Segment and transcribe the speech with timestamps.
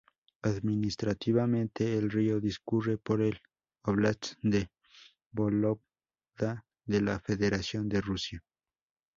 [0.41, 3.39] Administrativamente, el río discurre por el
[3.83, 4.71] óblast de
[5.31, 8.43] Vólogda de la Federación de Rusia.